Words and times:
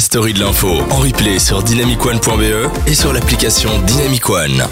story 0.00 0.32
de 0.32 0.40
l'info 0.40 0.68
en 0.90 0.96
replay 0.96 1.38
sur 1.38 1.62
dynamicone.be 1.62 2.70
et 2.86 2.94
sur 2.94 3.12
l'application 3.12 3.70
Dynamic 3.86 4.28
One. 4.30 4.64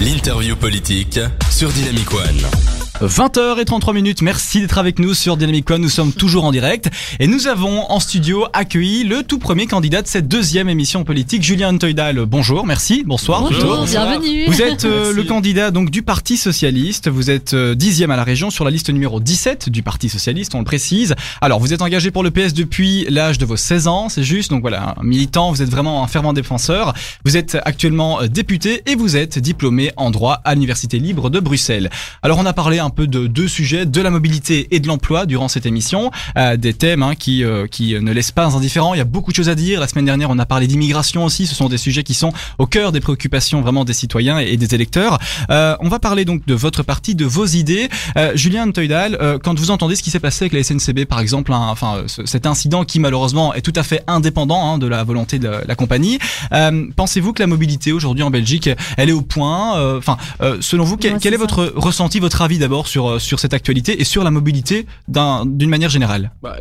L'interview 0.00 0.56
politique 0.56 1.20
sur 1.50 1.70
Dynamic 1.70 2.12
One. 2.12 2.83
20h33 3.00 3.92
minutes, 3.92 4.22
merci 4.22 4.60
d'être 4.60 4.78
avec 4.78 5.00
nous 5.00 5.14
sur 5.14 5.36
Dynamic 5.36 5.68
One, 5.68 5.82
nous 5.82 5.88
sommes 5.88 6.12
toujours 6.12 6.44
en 6.44 6.52
direct 6.52 6.90
et 7.18 7.26
nous 7.26 7.48
avons 7.48 7.90
en 7.90 7.98
studio 7.98 8.46
accueilli 8.52 9.02
le 9.02 9.24
tout 9.24 9.40
premier 9.40 9.66
candidat 9.66 10.00
de 10.00 10.06
cette 10.06 10.28
deuxième 10.28 10.68
émission 10.68 11.02
politique, 11.02 11.42
Julien 11.42 11.76
Toydal. 11.76 12.24
Bonjour, 12.24 12.64
merci, 12.64 13.02
bonsoir. 13.04 13.42
Bonjour, 13.42 13.84
bienvenue. 13.84 14.46
Vous 14.46 14.62
êtes 14.62 14.84
euh, 14.84 15.12
le 15.12 15.24
candidat 15.24 15.72
donc 15.72 15.90
du 15.90 16.02
Parti 16.02 16.36
Socialiste, 16.36 17.08
vous 17.08 17.32
êtes 17.32 17.52
euh, 17.54 17.74
dixième 17.74 18.12
à 18.12 18.16
la 18.16 18.22
région 18.22 18.50
sur 18.50 18.64
la 18.64 18.70
liste 18.70 18.90
numéro 18.90 19.18
17 19.18 19.70
du 19.70 19.82
Parti 19.82 20.08
Socialiste, 20.08 20.54
on 20.54 20.60
le 20.60 20.64
précise. 20.64 21.16
Alors 21.40 21.58
vous 21.58 21.72
êtes 21.72 21.82
engagé 21.82 22.12
pour 22.12 22.22
le 22.22 22.30
PS 22.30 22.54
depuis 22.54 23.06
l'âge 23.10 23.38
de 23.38 23.44
vos 23.44 23.56
16 23.56 23.88
ans, 23.88 24.08
c'est 24.08 24.22
juste, 24.22 24.50
donc 24.50 24.60
voilà, 24.60 24.94
un 25.00 25.02
militant, 25.02 25.50
vous 25.50 25.62
êtes 25.62 25.70
vraiment 25.70 26.04
un 26.04 26.06
fervent 26.06 26.32
défenseur. 26.32 26.94
Vous 27.24 27.36
êtes 27.36 27.58
actuellement 27.64 28.22
euh, 28.22 28.28
député 28.28 28.82
et 28.86 28.94
vous 28.94 29.16
êtes 29.16 29.40
diplômé 29.40 29.90
en 29.96 30.12
droit 30.12 30.40
à 30.44 30.54
l'Université 30.54 31.00
libre 31.00 31.28
de 31.28 31.40
Bruxelles. 31.40 31.90
Alors 32.22 32.38
on 32.38 32.46
a 32.46 32.52
parlé 32.52 32.78
un 32.84 32.90
peu 32.94 33.06
de 33.06 33.26
deux 33.26 33.48
sujets, 33.48 33.84
de 33.86 34.00
la 34.00 34.10
mobilité 34.10 34.68
et 34.70 34.80
de 34.80 34.86
l'emploi 34.88 35.26
durant 35.26 35.48
cette 35.48 35.66
émission, 35.66 36.10
euh, 36.38 36.56
des 36.56 36.72
thèmes 36.72 37.02
hein, 37.02 37.14
qui 37.14 37.44
euh, 37.44 37.66
qui 37.66 37.94
ne 38.00 38.12
laissent 38.12 38.32
pas 38.32 38.46
indifférents. 38.46 38.94
Il 38.94 38.98
y 38.98 39.00
a 39.00 39.04
beaucoup 39.04 39.30
de 39.30 39.36
choses 39.36 39.48
à 39.50 39.54
dire. 39.54 39.80
La 39.80 39.88
semaine 39.88 40.04
dernière, 40.06 40.30
on 40.30 40.38
a 40.38 40.46
parlé 40.46 40.66
d'immigration 40.66 41.24
aussi. 41.24 41.46
Ce 41.46 41.54
sont 41.54 41.68
des 41.68 41.78
sujets 41.78 42.02
qui 42.04 42.14
sont 42.14 42.32
au 42.58 42.66
cœur 42.66 42.92
des 42.92 43.00
préoccupations 43.00 43.60
vraiment 43.60 43.84
des 43.84 43.92
citoyens 43.92 44.38
et, 44.38 44.56
des 44.56 44.74
électeurs. 44.74 45.18
Euh, 45.50 45.76
on 45.80 45.88
va 45.88 45.98
parler 45.98 46.24
donc 46.24 46.46
de 46.46 46.54
votre 46.54 46.82
parti, 46.82 47.14
de 47.14 47.24
vos 47.26 47.44
idées. 47.46 47.88
Euh, 48.16 48.32
Julien 48.34 48.70
Teudal, 48.70 49.18
euh, 49.20 49.38
quand 49.42 49.58
vous 49.58 49.70
entendez 49.70 49.96
ce 49.96 50.02
qui 50.02 50.10
s'est 50.10 50.20
passé 50.20 50.44
avec 50.44 50.52
la 50.54 50.60
SNCB, 50.62 51.04
par 51.06 51.20
exemple, 51.20 51.52
hein, 51.52 51.66
enfin 51.70 52.04
ce- 52.06 52.24
cet 52.26 52.46
incident 52.46 52.84
qui 52.84 53.00
malheureusement 53.00 53.52
est 53.54 53.60
tout 53.62 53.72
à 53.76 53.82
fait 53.82 54.02
indépendant 54.06 54.72
hein, 54.74 54.78
de 54.78 54.86
la 54.86 55.02
volonté 55.04 55.38
de 55.38 55.50
la 55.66 55.74
compagnie, 55.74 56.18
euh, 56.52 56.86
pensez-vous 56.96 57.32
que 57.32 57.42
la 57.42 57.46
mobilité 57.46 57.92
aujourd'hui 57.92 58.22
en 58.22 58.30
Belgique, 58.30 58.70
elle 58.96 59.08
est 59.08 59.12
au 59.12 59.22
point 59.22 59.76
euh, 59.78 59.98
Enfin, 59.98 60.16
euh, 60.42 60.58
selon 60.60 60.84
vous, 60.84 60.96
quel, 60.96 61.14
est 61.14 61.18
c'est 61.20 61.30
ça. 61.30 61.36
votre 61.36 61.72
ressenti, 61.76 62.20
votre 62.20 62.42
avis 62.42 62.58
d'abord? 62.58 62.73
Sur 62.82 63.06
euh, 63.08 63.18
sur 63.18 63.38
cette 63.40 63.54
actualité 63.54 64.00
et 64.00 64.04
sur 64.04 64.24
la 64.24 64.30
mobilité 64.30 64.86
d'un- 65.08 65.46
d'une 65.46 65.70
manière 65.70 65.90
générale 65.90 66.32
Bah, 66.42 66.56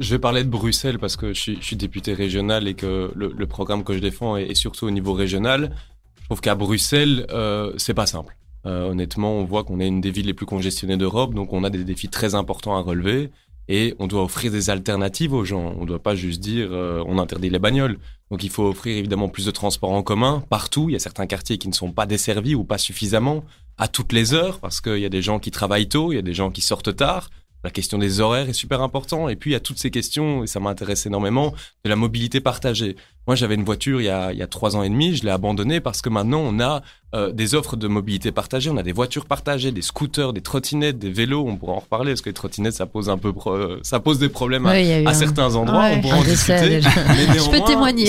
je 0.00 0.10
vais 0.14 0.18
parler 0.18 0.44
de 0.44 0.48
Bruxelles 0.48 0.98
parce 0.98 1.16
que 1.16 1.32
je 1.32 1.56
suis, 1.60 1.76
député 1.76 2.14
régional 2.14 2.68
et 2.68 2.74
que 2.74 3.10
le, 3.14 3.46
programme 3.46 3.82
que 3.82 3.94
je 3.94 3.98
défends 3.98 4.36
est, 4.36 4.44
est 4.50 4.54
surtout 4.54 4.86
au 4.86 4.90
niveau 4.92 5.12
régional. 5.12 5.74
Je 6.20 6.24
trouve 6.26 6.40
qu'à 6.40 6.54
Bruxelles, 6.54 7.26
euh, 7.30 7.72
c'est 7.78 7.94
pas 7.94 8.06
simple. 8.06 8.36
Euh, 8.66 8.90
honnêtement, 8.90 9.32
on 9.38 9.44
voit 9.44 9.64
qu'on 9.64 9.80
est 9.80 9.88
une 9.88 10.00
des 10.00 10.10
villes 10.12 10.26
les 10.26 10.34
plus 10.34 10.46
congestionnées 10.46 10.96
d'Europe, 10.96 11.34
donc 11.34 11.52
on 11.52 11.64
a 11.64 11.70
des 11.70 11.82
défis 11.84 12.08
très 12.08 12.34
importants 12.34 12.76
à 12.76 12.80
relever 12.80 13.30
et 13.68 13.94
on 13.98 14.06
doit 14.06 14.22
offrir 14.22 14.50
des 14.50 14.70
alternatives 14.70 15.34
aux 15.34 15.44
gens. 15.44 15.74
On 15.76 15.82
ne 15.82 15.86
doit 15.86 16.02
pas 16.02 16.14
juste 16.14 16.40
dire 16.40 16.68
euh, 16.72 17.02
on 17.06 17.18
interdit 17.18 17.50
les 17.50 17.58
bagnoles. 17.58 17.98
Donc 18.30 18.42
il 18.42 18.50
faut 18.50 18.64
offrir 18.64 18.96
évidemment 18.96 19.28
plus 19.28 19.46
de 19.46 19.50
transports 19.50 19.92
en 19.92 20.02
commun 20.02 20.42
partout. 20.48 20.88
Il 20.88 20.92
y 20.92 20.96
a 20.96 21.00
certains 21.00 21.26
quartiers 21.26 21.58
qui 21.58 21.68
ne 21.68 21.74
sont 21.74 21.92
pas 21.92 22.06
desservis 22.06 22.54
ou 22.54 22.64
pas 22.64 22.78
suffisamment 22.78 23.44
à 23.76 23.88
toutes 23.88 24.12
les 24.12 24.34
heures 24.34 24.58
parce 24.60 24.80
qu'il 24.80 24.98
y 24.98 25.04
a 25.04 25.10
des 25.10 25.22
gens 25.22 25.38
qui 25.38 25.50
travaillent 25.50 25.88
tôt, 25.88 26.12
il 26.12 26.16
y 26.16 26.18
a 26.18 26.22
des 26.22 26.34
gens 26.34 26.50
qui 26.50 26.60
sortent 26.60 26.94
tard. 26.96 27.30
La 27.64 27.70
question 27.70 27.98
des 27.98 28.20
horaires 28.20 28.48
est 28.48 28.52
super 28.52 28.82
important. 28.82 29.28
Et 29.28 29.34
puis, 29.34 29.50
il 29.50 29.52
y 29.52 29.56
a 29.56 29.60
toutes 29.60 29.78
ces 29.78 29.90
questions, 29.90 30.44
et 30.44 30.46
ça 30.46 30.60
m'intéresse 30.60 31.06
énormément, 31.06 31.52
de 31.84 31.90
la 31.90 31.96
mobilité 31.96 32.40
partagée. 32.40 32.94
Moi, 33.28 33.34
j'avais 33.34 33.56
une 33.56 33.64
voiture 33.64 34.00
il 34.00 34.04
y, 34.04 34.08
a, 34.08 34.32
il 34.32 34.38
y 34.38 34.42
a 34.42 34.46
trois 34.46 34.74
ans 34.74 34.82
et 34.82 34.88
demi, 34.88 35.14
je 35.14 35.22
l'ai 35.22 35.30
abandonnée 35.30 35.80
parce 35.80 36.00
que 36.00 36.08
maintenant, 36.08 36.40
on 36.40 36.58
a 36.60 36.80
euh, 37.14 37.30
des 37.30 37.54
offres 37.54 37.76
de 37.76 37.86
mobilité 37.86 38.32
partagée. 38.32 38.70
On 38.70 38.76
a 38.78 38.82
des 38.82 38.92
voitures 38.92 39.26
partagées, 39.26 39.70
des 39.70 39.82
scooters, 39.82 40.32
des 40.32 40.40
trottinettes, 40.40 40.98
des 40.98 41.10
vélos. 41.10 41.44
On 41.46 41.56
pourra 41.56 41.74
en 41.74 41.78
reparler 41.80 42.12
parce 42.12 42.22
que 42.22 42.30
les 42.30 42.34
trottinettes, 42.34 42.72
ça 42.74 42.86
pose 42.86 43.10
un 43.10 43.18
peu, 43.18 43.34
pro- 43.34 43.52
euh, 43.52 43.80
ça 43.82 44.00
pose 44.00 44.18
des 44.18 44.30
problèmes 44.30 44.64
à, 44.66 44.70
Ouais, 44.70 44.82
il 44.84 44.88
y 44.88 44.92
a 44.92 45.00
eu 45.02 45.06
à 45.06 45.10
un- 45.10 45.14
certains 45.14 45.54
endroits. 45.56 45.78
Ouais, 45.80 45.94
on 45.96 46.00
pourra 46.00 46.16
en 46.16 46.22
discuter. 46.24 46.68
déjà. 46.68 46.88
Mais 47.06 47.38
Je 47.38 47.50
peux 47.50 47.60
témoigner. 47.66 48.06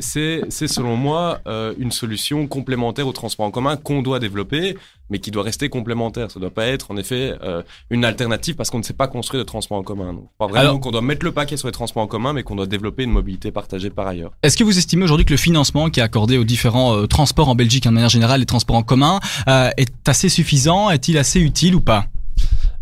c'est, 0.00 0.40
euh, 0.42 0.46
Ah. 0.50 0.66
selon 0.68 0.96
moi 0.96 1.40
euh, 1.46 1.72
une 1.78 1.90
solution 1.90 2.46
complémentaire 2.46 3.06
au 3.06 3.12
transport 3.12 3.46
en 3.46 3.50
commun 3.50 3.76
qu'on 3.76 4.02
doit 4.02 4.18
développer, 4.18 4.76
mais 5.10 5.18
qui 5.18 5.30
doit 5.30 5.42
rester 5.42 5.68
complémentaire. 5.70 6.30
Ça 6.30 6.40
doit 6.40 6.50
pas 6.50 6.66
être 6.66 6.90
en 6.90 6.96
effet 6.98 7.34
euh, 7.42 7.62
une 7.90 8.04
alternative 8.04 8.54
parce 8.56 8.68
qu'on 8.70 8.78
ne 8.78 8.82
sait 8.82 8.92
pas 8.94 9.08
construire 9.08 9.42
de 9.44 9.46
transport 9.46 9.78
en 9.78 9.82
commun. 9.82 10.12
Donc, 10.14 10.24
je 10.30 10.34
crois 10.36 10.46
vraiment 10.48 10.60
Alors- 10.70 10.80
qu'on 10.80 10.90
doit 10.90 11.02
mettre 11.02 11.24
le 11.24 11.32
paquet 11.32 11.56
sur 11.58 11.68
les 11.68 11.72
transports 11.72 12.02
en 12.02 12.06
commun, 12.06 12.32
mais 12.34 12.42
qu'on 12.42 12.56
doit 12.56 12.66
développer 12.66 13.02
une 13.04 13.12
mobilité 13.12 13.50
partagée 13.50 13.90
par 13.90 14.06
ailleurs. 14.06 14.32
Est-ce 14.42 14.56
que 14.56 14.64
vous 14.64 14.76
estimez 14.76 15.04
aujourd'hui 15.04 15.24
que 15.24 15.32
le 15.32 15.36
financement 15.36 15.88
qui 15.88 16.00
est 16.00 16.02
accordé 16.02 16.36
aux 16.36 16.42
différents 16.44 16.96
euh, 16.96 17.06
transports 17.06 17.48
en 17.48 17.54
Belgique, 17.54 17.84
de 17.84 17.90
manière 17.90 18.08
générale, 18.08 18.40
les 18.40 18.46
transports 18.46 18.74
en 18.76 18.82
commun, 18.82 19.20
euh, 19.48 19.70
est 19.76 19.92
assez 20.08 20.28
suffisant 20.28 20.90
Est-il 20.90 21.16
assez 21.16 21.38
utile 21.40 21.76
ou 21.76 21.80
pas? 21.80 22.06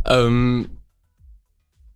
Euh, 0.08 0.62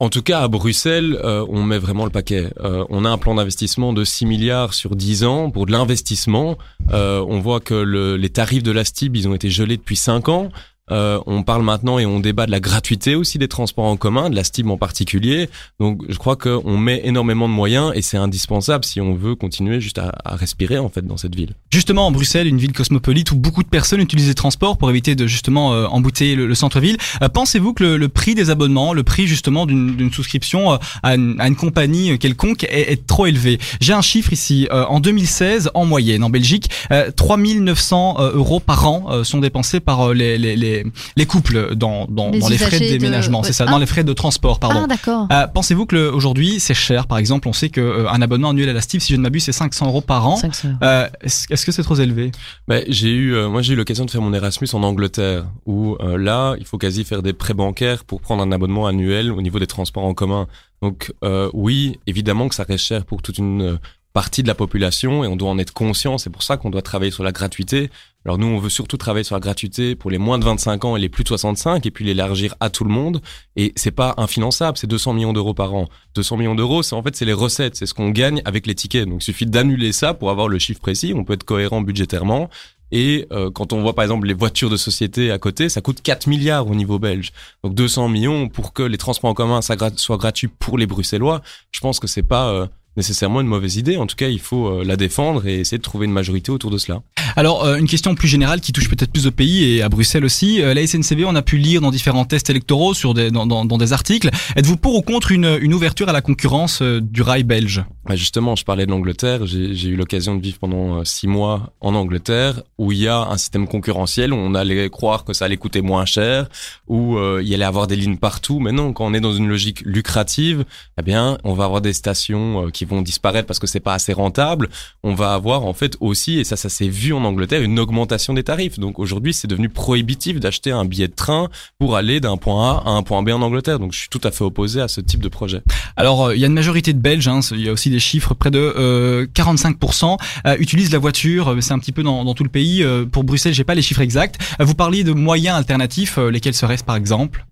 en 0.00 0.10
tout 0.10 0.20
cas, 0.22 0.40
à 0.40 0.48
Bruxelles, 0.48 1.18
on 1.48 1.62
met 1.62 1.78
vraiment 1.78 2.04
le 2.04 2.10
paquet. 2.10 2.52
On 2.90 3.04
a 3.06 3.08
un 3.08 3.16
plan 3.16 3.36
d'investissement 3.36 3.94
de 3.94 4.04
6 4.04 4.26
milliards 4.26 4.74
sur 4.74 4.96
10 4.96 5.24
ans 5.24 5.50
pour 5.50 5.64
de 5.64 5.72
l'investissement. 5.72 6.58
On 6.92 7.40
voit 7.40 7.60
que 7.60 7.72
le- 7.74 8.16
les 8.16 8.28
tarifs 8.28 8.64
de 8.64 8.72
la 8.72 8.84
STIB, 8.84 9.16
ils 9.16 9.28
ont 9.28 9.34
été 9.34 9.48
gelés 9.48 9.78
depuis 9.78 9.96
5 9.96 10.28
ans. 10.28 10.50
Euh, 10.90 11.18
on 11.26 11.42
parle 11.42 11.62
maintenant 11.62 11.98
et 11.98 12.06
on 12.06 12.20
débat 12.20 12.46
de 12.46 12.50
la 12.50 12.60
gratuité 12.60 13.14
aussi 13.14 13.38
des 13.38 13.48
transports 13.48 13.86
en 13.86 13.96
commun, 13.96 14.30
de 14.30 14.36
la 14.36 14.44
STIB 14.44 14.70
en 14.70 14.76
particulier. 14.76 15.48
Donc, 15.80 16.02
je 16.08 16.16
crois 16.18 16.36
qu'on 16.36 16.76
met 16.76 17.00
énormément 17.04 17.48
de 17.48 17.54
moyens 17.54 17.92
et 17.94 18.02
c'est 18.02 18.16
indispensable 18.16 18.84
si 18.84 19.00
on 19.00 19.14
veut 19.14 19.34
continuer 19.34 19.80
juste 19.80 19.98
à, 19.98 20.12
respirer 20.26 20.78
en 20.78 20.88
fait 20.88 21.06
dans 21.06 21.16
cette 21.16 21.34
ville. 21.34 21.54
Justement, 21.70 22.06
en 22.06 22.10
Bruxelles, 22.10 22.46
une 22.46 22.58
ville 22.58 22.72
cosmopolite 22.72 23.32
où 23.32 23.36
beaucoup 23.36 23.62
de 23.62 23.68
personnes 23.68 24.00
utilisent 24.00 24.28
les 24.28 24.34
transports 24.34 24.76
pour 24.76 24.90
éviter 24.90 25.14
de 25.14 25.26
justement 25.26 25.72
euh, 25.72 25.86
embouteiller 25.86 26.36
le, 26.36 26.46
le 26.46 26.54
centre-ville, 26.54 26.96
euh, 27.22 27.28
pensez-vous 27.28 27.72
que 27.72 27.84
le, 27.84 28.08
prix 28.08 28.34
des 28.34 28.50
abonnements, 28.50 28.92
le 28.92 29.02
prix 29.02 29.26
justement 29.26 29.66
d'une 29.66 30.12
souscription 30.12 30.72
euh, 30.72 30.76
à, 31.02 31.14
une, 31.14 31.56
compagnie 31.56 32.18
quelconque 32.18 32.64
est, 32.64 32.92
est 32.92 33.06
trop 33.06 33.26
élevé? 33.26 33.58
J'ai 33.80 33.92
un 33.92 34.02
chiffre 34.02 34.32
ici. 34.32 34.68
euh, 34.74 34.84
en 34.88 35.00
2016, 35.00 35.70
en 35.74 35.84
moyenne, 35.84 36.24
en 36.24 36.30
Belgique, 36.30 36.70
euh, 36.90 37.10
3900 37.10 38.16
euh, 38.18 38.32
euros 38.34 38.60
par 38.60 38.86
an 38.88 39.24
sont 39.24 39.38
dépensés 39.38 39.80
par 39.80 40.10
euh, 40.10 40.14
les, 40.14 40.38
les, 40.38 40.56
les, 40.82 40.92
les 41.16 41.26
couples 41.26 41.74
dans, 41.76 42.06
dans, 42.06 42.30
Les 42.30 42.38
dans 42.40 42.48
les 42.48 42.58
frais 42.58 42.78
de 42.80 42.86
déménagement. 42.88 43.42
C'est 43.42 43.52
ça, 43.52 43.64
Ah. 43.66 43.70
dans 43.70 43.78
les 43.78 43.86
frais 43.86 44.04
de 44.04 44.12
transport, 44.12 44.58
pardon. 44.60 44.80
Ah, 44.84 44.86
d'accord. 44.86 45.26
Euh, 45.32 45.46
Pensez-vous 45.46 45.86
que 45.86 46.10
aujourd'hui 46.10 46.60
c'est 46.60 46.74
cher? 46.74 47.06
Par 47.06 47.18
exemple, 47.18 47.48
on 47.48 47.52
sait 47.52 47.68
qu'un 47.70 48.20
abonnement 48.22 48.50
annuel 48.50 48.68
à 48.68 48.72
la 48.72 48.80
STIB, 48.80 49.00
si 49.00 49.12
je 49.12 49.16
ne 49.18 49.22
m'abuse, 49.22 49.44
c'est 49.44 49.52
500 49.52 49.86
euros 49.86 50.00
par 50.00 50.26
an. 50.26 50.36
500 50.36 50.68
euros. 50.68 50.78
Euh, 50.82 51.08
Est-ce 51.22 51.46
est-ce 51.52 51.64
que 51.66 51.72
c'est 51.72 51.82
trop 51.82 51.94
élevé? 51.96 52.30
Ben, 52.68 52.84
j'ai 52.88 53.10
eu, 53.10 53.34
euh, 53.34 53.48
moi 53.48 53.62
j'ai 53.62 53.74
eu 53.74 53.76
l'occasion 53.76 54.04
de 54.04 54.10
faire 54.10 54.22
mon 54.22 54.32
Erasmus 54.34 54.68
en 54.72 54.82
Angleterre, 54.82 55.44
où 55.66 55.96
euh, 56.00 56.16
là, 56.18 56.54
il 56.58 56.64
faut 56.66 56.78
quasi 56.78 57.04
faire 57.04 57.22
des 57.22 57.32
prêts 57.32 57.54
bancaires 57.54 58.04
pour 58.04 58.20
prendre 58.20 58.42
un 58.42 58.52
abonnement 58.52 58.86
annuel 58.86 59.30
au 59.32 59.40
niveau 59.42 59.58
des 59.58 59.66
transports 59.66 60.04
en 60.04 60.14
commun. 60.14 60.46
Donc 60.82 61.12
euh, 61.24 61.50
oui, 61.54 61.98
évidemment 62.06 62.48
que 62.48 62.54
ça 62.54 62.64
reste 62.64 62.84
cher 62.84 63.04
pour 63.04 63.22
toute 63.22 63.38
une 63.38 63.62
euh, 63.62 63.76
partie 64.14 64.44
de 64.44 64.48
la 64.48 64.54
population 64.54 65.24
et 65.24 65.26
on 65.26 65.34
doit 65.34 65.50
en 65.50 65.58
être 65.58 65.72
conscient. 65.72 66.18
C'est 66.18 66.30
pour 66.30 66.44
ça 66.44 66.56
qu'on 66.56 66.70
doit 66.70 66.82
travailler 66.82 67.10
sur 67.10 67.24
la 67.24 67.32
gratuité. 67.32 67.90
Alors 68.24 68.38
nous, 68.38 68.46
on 68.46 68.58
veut 68.58 68.70
surtout 68.70 68.96
travailler 68.96 69.24
sur 69.24 69.34
la 69.34 69.40
gratuité 69.40 69.96
pour 69.96 70.08
les 70.08 70.18
moins 70.18 70.38
de 70.38 70.44
25 70.44 70.84
ans 70.84 70.96
et 70.96 71.00
les 71.00 71.08
plus 71.08 71.24
de 71.24 71.28
65 71.28 71.84
et 71.84 71.90
puis 71.90 72.04
l'élargir 72.04 72.54
à 72.60 72.70
tout 72.70 72.84
le 72.84 72.90
monde. 72.90 73.20
Et 73.56 73.72
c'est 73.74 73.90
pas 73.90 74.14
infinançable, 74.16 74.78
c'est 74.78 74.86
200 74.86 75.14
millions 75.14 75.32
d'euros 75.32 75.52
par 75.52 75.74
an. 75.74 75.88
200 76.14 76.36
millions 76.36 76.54
d'euros, 76.54 76.84
c'est 76.84 76.94
en 76.94 77.02
fait 77.02 77.14
c'est 77.16 77.24
les 77.24 77.32
recettes, 77.32 77.74
c'est 77.74 77.86
ce 77.86 77.92
qu'on 77.92 78.10
gagne 78.10 78.40
avec 78.44 78.68
les 78.68 78.76
tickets. 78.76 79.08
Donc 79.08 79.20
il 79.20 79.24
suffit 79.24 79.46
d'annuler 79.46 79.92
ça 79.92 80.14
pour 80.14 80.30
avoir 80.30 80.46
le 80.48 80.60
chiffre 80.60 80.80
précis. 80.80 81.12
On 81.14 81.24
peut 81.24 81.34
être 81.34 81.44
cohérent 81.44 81.82
budgétairement. 81.82 82.48
Et 82.92 83.26
euh, 83.32 83.50
quand 83.50 83.72
on 83.72 83.82
voit 83.82 83.96
par 83.96 84.04
exemple 84.04 84.28
les 84.28 84.34
voitures 84.34 84.70
de 84.70 84.76
société 84.76 85.32
à 85.32 85.38
côté, 85.38 85.68
ça 85.68 85.80
coûte 85.80 86.02
4 86.02 86.28
milliards 86.28 86.68
au 86.68 86.76
niveau 86.76 87.00
belge. 87.00 87.32
Donc 87.64 87.74
200 87.74 88.08
millions 88.08 88.48
pour 88.48 88.72
que 88.72 88.84
les 88.84 88.98
transports 88.98 89.30
en 89.30 89.34
commun 89.34 89.60
soient 89.60 90.16
gratuits 90.16 90.46
pour 90.46 90.78
les 90.78 90.86
Bruxellois. 90.86 91.42
Je 91.72 91.80
pense 91.80 91.98
que 91.98 92.06
c'est 92.06 92.22
pas 92.22 92.50
euh, 92.50 92.68
nécessairement 92.96 93.40
une 93.40 93.46
mauvaise 93.46 93.76
idée. 93.76 93.96
En 93.96 94.06
tout 94.06 94.16
cas, 94.16 94.28
il 94.28 94.40
faut 94.40 94.68
euh, 94.68 94.84
la 94.84 94.96
défendre 94.96 95.46
et 95.46 95.60
essayer 95.60 95.78
de 95.78 95.82
trouver 95.82 96.06
une 96.06 96.12
majorité 96.12 96.50
autour 96.50 96.70
de 96.70 96.78
cela. 96.78 97.02
Alors, 97.36 97.64
euh, 97.64 97.76
une 97.76 97.88
question 97.88 98.14
plus 98.14 98.28
générale 98.28 98.60
qui 98.60 98.72
touche 98.72 98.88
peut-être 98.88 99.12
plus 99.12 99.24
de 99.24 99.30
pays 99.30 99.64
et 99.64 99.82
à 99.82 99.88
Bruxelles 99.88 100.24
aussi. 100.24 100.62
Euh, 100.62 100.74
la 100.74 100.86
SNCB, 100.86 101.24
on 101.26 101.34
a 101.34 101.42
pu 101.42 101.56
lire 101.56 101.80
dans 101.80 101.90
différents 101.90 102.24
tests 102.24 102.50
électoraux, 102.50 102.94
sur 102.94 103.14
des, 103.14 103.30
dans, 103.30 103.46
dans, 103.46 103.64
dans 103.64 103.78
des 103.78 103.92
articles. 103.92 104.30
Êtes-vous 104.56 104.76
pour 104.76 104.94
ou 104.96 105.02
contre 105.02 105.32
une, 105.32 105.58
une 105.60 105.74
ouverture 105.74 106.08
à 106.08 106.12
la 106.12 106.20
concurrence 106.20 106.82
du 106.82 107.22
rail 107.22 107.44
belge? 107.44 107.84
Bah, 108.06 108.16
justement, 108.16 108.54
je 108.54 108.64
parlais 108.64 108.86
de 108.86 108.90
l'Angleterre. 108.90 109.46
J'ai 109.46 109.88
eu 109.88 109.96
l'occasion 109.96 110.34
de 110.34 110.42
vivre 110.42 110.58
pendant 110.58 111.04
six 111.04 111.26
mois 111.26 111.72
en 111.80 111.94
Angleterre, 111.94 112.62
où 112.78 112.92
il 112.92 112.98
y 112.98 113.08
a 113.08 113.18
un 113.18 113.36
système 113.38 113.66
concurrentiel, 113.66 114.32
où 114.32 114.36
on 114.36 114.54
allait 114.54 114.90
croire 114.90 115.24
que 115.24 115.32
ça 115.32 115.46
allait 115.46 115.56
coûter 115.56 115.82
moins 115.82 116.04
cher, 116.04 116.48
où 116.86 117.16
euh, 117.16 117.40
il 117.42 117.48
y 117.48 117.54
allait 117.54 117.64
avoir 117.64 117.86
des 117.86 117.96
lignes 117.96 118.16
partout. 118.16 118.60
Mais 118.60 118.72
non, 118.72 118.92
quand 118.92 119.06
on 119.06 119.14
est 119.14 119.20
dans 119.20 119.32
une 119.32 119.48
logique 119.48 119.82
lucrative, 119.84 120.64
eh 120.98 121.02
bien, 121.02 121.38
on 121.44 121.54
va 121.54 121.64
avoir 121.64 121.80
des 121.80 121.92
stations 121.92 122.66
euh, 122.66 122.70
qui 122.84 122.90
vont 122.90 123.02
disparaître 123.02 123.46
parce 123.46 123.58
que 123.58 123.66
c'est 123.66 123.80
pas 123.80 123.94
assez 123.94 124.12
rentable. 124.12 124.68
On 125.02 125.14
va 125.14 125.34
avoir 125.34 125.64
en 125.64 125.72
fait 125.72 125.96
aussi, 126.00 126.38
et 126.38 126.44
ça, 126.44 126.56
ça 126.56 126.68
s'est 126.68 126.88
vu 126.88 127.12
en 127.12 127.24
Angleterre, 127.24 127.62
une 127.62 127.78
augmentation 127.78 128.34
des 128.34 128.44
tarifs. 128.44 128.78
Donc 128.78 128.98
aujourd'hui, 128.98 129.32
c'est 129.32 129.48
devenu 129.48 129.68
prohibitif 129.68 130.40
d'acheter 130.40 130.70
un 130.70 130.84
billet 130.84 131.08
de 131.08 131.14
train 131.14 131.48
pour 131.78 131.96
aller 131.96 132.20
d'un 132.20 132.36
point 132.36 132.78
A 132.78 132.82
à 132.86 132.90
un 132.90 133.02
point 133.02 133.22
B 133.22 133.30
en 133.30 133.42
Angleterre. 133.42 133.78
Donc 133.78 133.92
je 133.92 133.98
suis 133.98 134.08
tout 134.08 134.20
à 134.24 134.30
fait 134.30 134.44
opposé 134.44 134.80
à 134.80 134.88
ce 134.88 135.00
type 135.00 135.20
de 135.20 135.28
projet. 135.28 135.62
Alors, 135.96 136.26
euh, 136.26 136.34
il 136.34 136.40
y 136.40 136.44
a 136.44 136.46
une 136.46 136.54
majorité 136.54 136.92
de 136.92 136.98
Belges, 136.98 137.28
hein, 137.28 137.40
il 137.52 137.60
y 137.60 137.68
a 137.68 137.72
aussi 137.72 137.90
des 137.90 137.98
chiffres, 137.98 138.34
près 138.34 138.50
de 138.50 138.58
euh, 138.58 139.26
45% 139.34 140.18
euh, 140.46 140.56
utilisent 140.58 140.92
la 140.92 140.98
voiture, 140.98 141.52
euh, 141.52 141.60
c'est 141.60 141.72
un 141.72 141.78
petit 141.78 141.92
peu 141.92 142.02
dans, 142.02 142.24
dans 142.24 142.34
tout 142.34 142.44
le 142.44 142.50
pays. 142.50 142.82
Euh, 142.82 143.04
pour 143.04 143.24
Bruxelles, 143.24 143.54
j'ai 143.54 143.64
pas 143.64 143.74
les 143.74 143.82
chiffres 143.82 144.00
exacts. 144.00 144.40
Euh, 144.60 144.64
vous 144.64 144.74
parliez 144.74 145.04
de 145.04 145.12
moyens 145.12 145.56
alternatifs, 145.56 146.18
euh, 146.18 146.30
lesquels 146.30 146.54
seraient-ce 146.54 146.84
par 146.84 146.96
exemple? 146.96 147.46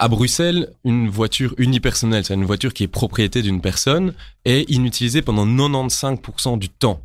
À 0.00 0.08
Bruxelles, 0.08 0.72
une 0.82 1.10
voiture 1.10 1.54
unipersonnelle, 1.58 2.24
c'est 2.24 2.32
une 2.32 2.46
voiture 2.46 2.72
qui 2.72 2.84
est 2.84 2.88
propriété 2.88 3.42
d'une 3.42 3.60
personne, 3.60 4.14
est 4.46 4.68
inutilisée 4.70 5.20
pendant 5.20 5.46
95% 5.46 6.58
du 6.58 6.70
temps. 6.70 7.02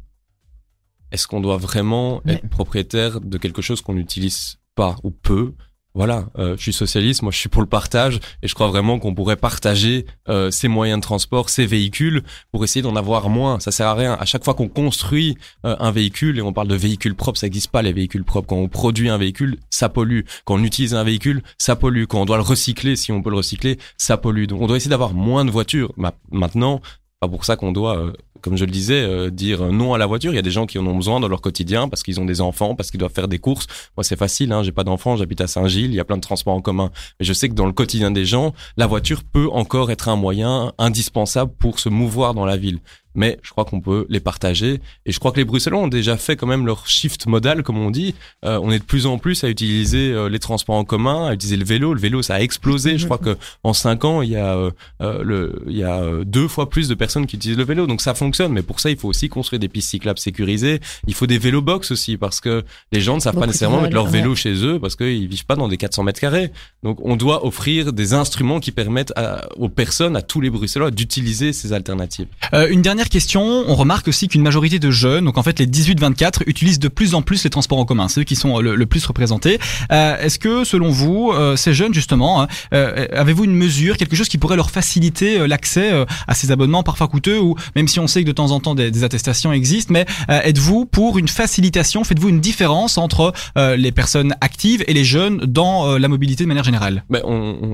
Est-ce 1.11 1.27
qu'on 1.27 1.41
doit 1.41 1.57
vraiment 1.57 2.21
être 2.25 2.47
propriétaire 2.47 3.19
de 3.19 3.37
quelque 3.37 3.61
chose 3.61 3.81
qu'on 3.81 3.95
n'utilise 3.95 4.59
pas 4.75 4.95
ou 5.03 5.11
peu? 5.11 5.53
Voilà, 5.95 6.25
euh, 6.37 6.57
je 6.57 6.61
suis 6.61 6.73
socialiste, 6.73 7.21
moi 7.21 7.31
je 7.31 7.37
suis 7.37 7.47
pour 7.47 7.61
le 7.61 7.67
partage 7.67 8.19
et 8.43 8.49
je 8.49 8.53
crois 8.53 8.67
vraiment 8.67 8.99
qu'on 8.99 9.15
pourrait 9.15 9.37
partager 9.37 10.05
euh, 10.27 10.51
ces 10.51 10.67
moyens 10.67 10.99
de 10.99 11.01
transport, 11.01 11.49
ces 11.49 11.65
véhicules 11.65 12.21
pour 12.51 12.65
essayer 12.65 12.81
d'en 12.81 12.97
avoir 12.97 13.29
moins. 13.29 13.61
Ça 13.61 13.71
sert 13.71 13.87
à 13.87 13.93
rien. 13.93 14.17
À 14.19 14.25
chaque 14.25 14.43
fois 14.43 14.55
qu'on 14.55 14.67
construit 14.67 15.37
euh, 15.65 15.77
un 15.79 15.91
véhicule 15.91 16.37
et 16.37 16.41
on 16.41 16.51
parle 16.51 16.67
de 16.67 16.75
véhicules 16.75 17.15
propres, 17.15 17.39
ça 17.39 17.47
n'existe 17.47 17.71
pas 17.71 17.81
les 17.81 17.93
véhicules 17.93 18.25
propres. 18.25 18.47
Quand 18.49 18.57
on 18.57 18.67
produit 18.67 19.07
un 19.07 19.17
véhicule, 19.17 19.57
ça 19.69 19.87
pollue. 19.87 20.21
Quand 20.43 20.55
on 20.55 20.63
utilise 20.63 20.93
un 20.95 21.03
véhicule, 21.03 21.41
ça 21.57 21.77
pollue. 21.77 22.03
Quand 22.09 22.21
on 22.21 22.25
doit 22.25 22.37
le 22.37 22.43
recycler, 22.43 22.97
si 22.97 23.13
on 23.13 23.21
peut 23.21 23.29
le 23.29 23.37
recycler, 23.37 23.79
ça 23.97 24.17
pollue. 24.17 24.47
Donc 24.47 24.61
on 24.61 24.67
doit 24.67 24.75
essayer 24.75 24.91
d'avoir 24.91 25.13
moins 25.13 25.45
de 25.45 25.51
voitures. 25.51 25.93
Maintenant, 26.29 26.81
pour 27.29 27.45
ça 27.45 27.55
qu'on 27.55 27.71
doit, 27.71 27.97
euh, 27.97 28.13
comme 28.41 28.57
je 28.57 28.65
le 28.65 28.71
disais, 28.71 29.01
euh, 29.01 29.29
dire 29.29 29.71
non 29.71 29.93
à 29.93 29.97
la 29.97 30.05
voiture. 30.05 30.31
Il 30.31 30.35
y 30.35 30.39
a 30.39 30.43
des 30.43 30.51
gens 30.51 30.65
qui 30.65 30.79
en 30.79 30.85
ont 30.87 30.95
besoin 30.95 31.19
dans 31.19 31.27
leur 31.27 31.41
quotidien 31.41 31.89
parce 31.89 32.03
qu'ils 32.03 32.19
ont 32.19 32.25
des 32.25 32.41
enfants, 32.41 32.75
parce 32.75 32.91
qu'ils 32.91 32.99
doivent 32.99 33.13
faire 33.13 33.27
des 33.27 33.39
courses. 33.39 33.67
Moi, 33.97 34.03
c'est 34.03 34.15
facile, 34.15 34.51
hein, 34.51 34.63
j'ai 34.63 34.71
pas 34.71 34.83
d'enfants, 34.83 35.15
j'habite 35.15 35.41
à 35.41 35.47
Saint-Gilles, 35.47 35.91
il 35.91 35.95
y 35.95 35.99
a 35.99 36.05
plein 36.05 36.17
de 36.17 36.21
transports 36.21 36.53
en 36.53 36.61
commun. 36.61 36.91
Mais 37.19 37.25
je 37.25 37.33
sais 37.33 37.49
que 37.49 37.53
dans 37.53 37.65
le 37.65 37.73
quotidien 37.73 38.11
des 38.11 38.25
gens, 38.25 38.53
la 38.77 38.87
voiture 38.87 39.23
peut 39.23 39.49
encore 39.51 39.91
être 39.91 40.09
un 40.09 40.15
moyen 40.15 40.73
indispensable 40.77 41.51
pour 41.57 41.79
se 41.79 41.89
mouvoir 41.89 42.33
dans 42.33 42.45
la 42.45 42.57
ville 42.57 42.79
mais 43.15 43.39
je 43.41 43.51
crois 43.51 43.65
qu'on 43.65 43.79
peut 43.79 44.05
les 44.09 44.19
partager. 44.19 44.81
Et 45.05 45.11
je 45.11 45.19
crois 45.19 45.31
que 45.31 45.37
les 45.37 45.45
Bruxellois 45.45 45.79
ont 45.79 45.87
déjà 45.87 46.17
fait 46.17 46.35
quand 46.35 46.47
même 46.47 46.65
leur 46.65 46.87
shift 46.87 47.27
modal, 47.27 47.63
comme 47.63 47.77
on 47.77 47.91
dit. 47.91 48.15
Euh, 48.43 48.59
on 48.61 48.71
est 48.71 48.79
de 48.79 48.83
plus 48.83 49.05
en 49.05 49.17
plus 49.17 49.43
à 49.43 49.49
utiliser 49.49 50.11
euh, 50.11 50.29
les 50.29 50.39
transports 50.39 50.75
en 50.75 50.83
commun, 50.83 51.27
à 51.27 51.33
utiliser 51.33 51.57
le 51.57 51.65
vélo. 51.65 51.93
Le 51.93 51.99
vélo, 51.99 52.21
ça 52.21 52.35
a 52.35 52.39
explosé. 52.39 52.97
Je 52.97 53.05
crois 53.05 53.17
que 53.17 53.37
en 53.63 53.73
cinq 53.73 54.05
ans, 54.05 54.21
il 54.21 54.31
y 54.31 54.35
a 54.35 54.55
euh, 54.55 55.23
le, 55.23 55.63
il 55.67 55.77
y 55.77 55.83
a 55.83 56.03
deux 56.25 56.47
fois 56.47 56.69
plus 56.69 56.87
de 56.87 56.95
personnes 56.95 57.25
qui 57.25 57.37
utilisent 57.37 57.57
le 57.57 57.63
vélo. 57.63 57.87
Donc 57.87 58.01
ça 58.01 58.13
fonctionne. 58.13 58.51
Mais 58.51 58.61
pour 58.61 58.79
ça, 58.79 58.89
il 58.89 58.97
faut 58.97 59.07
aussi 59.07 59.29
construire 59.29 59.59
des 59.59 59.69
pistes 59.69 59.89
cyclables 59.89 60.19
sécurisées. 60.19 60.79
Il 61.07 61.13
faut 61.13 61.27
des 61.27 61.37
vélo 61.37 61.61
box 61.61 61.91
aussi 61.91 62.17
parce 62.17 62.41
que 62.41 62.63
les 62.91 63.01
gens 63.01 63.15
ne 63.15 63.21
savent 63.21 63.39
pas 63.39 63.47
nécessairement 63.47 63.81
mettre 63.81 63.95
leur 63.95 64.07
vélo 64.07 64.35
chez 64.35 64.53
eux 64.65 64.79
parce 64.79 64.95
qu'ils 64.95 65.27
vivent 65.27 65.45
pas 65.45 65.55
dans 65.55 65.67
des 65.67 65.77
400 65.77 66.03
mètres 66.03 66.19
carrés. 66.19 66.51
Donc 66.83 66.99
on 67.03 67.15
doit 67.15 67.45
offrir 67.45 67.93
des 67.93 68.13
instruments 68.13 68.59
qui 68.59 68.71
permettent 68.71 69.13
aux 69.55 69.69
personnes, 69.69 70.15
à 70.15 70.21
tous 70.21 70.41
les 70.41 70.49
Bruxellois, 70.49 70.91
d'utiliser 70.91 71.53
ces 71.53 71.73
alternatives. 71.73 72.27
une 72.69 72.81
dernière 72.81 73.04
question, 73.09 73.63
on 73.67 73.75
remarque 73.75 74.07
aussi 74.07 74.27
qu'une 74.27 74.41
majorité 74.41 74.79
de 74.79 74.91
jeunes, 74.91 75.25
donc 75.25 75.37
en 75.37 75.43
fait 75.43 75.59
les 75.59 75.67
18-24, 75.67 76.43
utilisent 76.45 76.79
de 76.79 76.87
plus 76.87 77.15
en 77.15 77.21
plus 77.21 77.43
les 77.43 77.49
transports 77.49 77.77
en 77.77 77.85
commun, 77.85 78.07
c'est 78.07 78.21
eux 78.21 78.23
qui 78.23 78.35
sont 78.35 78.59
le, 78.59 78.85
plus 78.85 79.05
représentés. 79.05 79.59
Euh, 79.91 80.17
est-ce 80.19 80.39
que 80.39 80.63
selon 80.63 80.89
vous, 80.89 81.31
euh, 81.31 81.55
ces 81.55 81.73
jeunes 81.73 81.93
justement, 81.93 82.41
hein, 82.41 82.47
euh, 82.73 83.07
avez-vous 83.11 83.45
une 83.45 83.55
mesure, 83.55 83.97
quelque 83.97 84.15
chose 84.15 84.27
qui 84.27 84.37
pourrait 84.37 84.55
leur 84.55 84.69
faciliter 84.69 85.47
l'accès 85.47 85.91
à 86.27 86.33
ces 86.33 86.51
abonnements 86.51 86.83
parfois 86.83 87.07
coûteux 87.07 87.39
ou 87.39 87.55
même 87.75 87.87
si 87.87 87.99
on 87.99 88.07
sait 88.07 88.21
que 88.23 88.27
de 88.27 88.31
temps 88.31 88.51
en 88.51 88.59
temps 88.59 88.75
des, 88.75 89.03
attestations 89.03 89.51
existent, 89.51 89.93
mais 89.93 90.05
êtes-vous 90.29 90.85
pour 90.85 91.17
une 91.17 91.27
facilitation, 91.27 92.03
faites-vous 92.03 92.29
une 92.29 92.39
différence 92.39 92.97
entre 92.97 93.33
les 93.55 93.91
personnes 93.91 94.35
actives 94.41 94.83
et 94.87 94.93
les 94.93 95.03
jeunes 95.03 95.37
dans 95.39 95.97
la 95.97 96.07
mobilité 96.07 96.43
de 96.43 96.47
manière 96.47 96.63
générale? 96.63 97.03
Ben, 97.09 97.21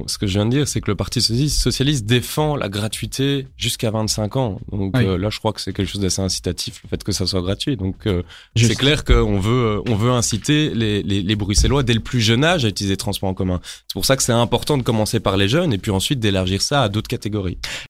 Ce 0.07 0.17
que 0.17 0.27
je 0.27 0.33
viens 0.33 0.45
de 0.45 0.51
dire, 0.51 0.67
c'est 0.67 0.81
que 0.81 0.89
le 0.89 0.95
Parti 0.95 1.21
socialiste 1.21 2.05
défend 2.05 2.55
la 2.55 2.69
gratuité 2.69 3.47
jusqu'à 3.57 3.91
25 3.91 4.35
ans. 4.35 4.59
Donc 4.71 4.93
là, 5.21 5.29
je 5.29 5.39
crois 5.39 5.53
que 5.53 5.61
c'est 5.61 5.73
quelque 5.73 5.87
chose 5.87 6.01
d'assez 6.01 6.21
incitatif, 6.21 6.81
le 6.83 6.89
fait 6.89 7.03
que 7.03 7.11
ça 7.11 7.25
soit 7.25 7.41
gratuit. 7.41 7.77
Donc, 7.77 8.07
euh, 8.07 8.23
c'est 8.55 8.75
clair 8.75 9.03
qu'on 9.03 9.39
veut, 9.39 9.81
on 9.87 9.95
veut 9.95 10.11
inciter 10.11 10.71
les, 10.73 11.03
les, 11.03 11.21
les, 11.21 11.35
Bruxellois 11.35 11.83
dès 11.83 11.93
le 11.93 11.99
plus 11.99 12.19
jeune 12.19 12.43
âge 12.43 12.65
à 12.65 12.67
utiliser 12.67 12.93
les 12.93 12.97
transports 12.97 13.29
en 13.29 13.33
commun. 13.33 13.61
C'est 13.63 13.93
pour 13.93 14.05
ça 14.05 14.17
que 14.17 14.23
c'est 14.23 14.31
important 14.33 14.77
de 14.77 14.83
commencer 14.83 15.19
par 15.19 15.37
les 15.37 15.47
jeunes 15.47 15.73
et 15.73 15.77
puis 15.77 15.91
ensuite 15.91 16.19
d'élargir 16.19 16.61
ça 16.61 16.83
à 16.83 16.89
d'autres 16.89 17.07
catégories. 17.07 17.57